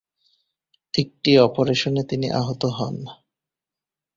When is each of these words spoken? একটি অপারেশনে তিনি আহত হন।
একটি 0.93 1.31
অপারেশনে 1.39 2.01
তিনি 2.03 2.27
আহত 2.31 2.61
হন। 2.77 2.95